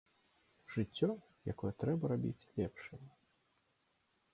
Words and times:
Жыццё, 0.75 1.09
якое 1.53 1.71
трэба 1.85 2.13
рабіць 2.15 2.47
лепшым. 2.59 3.01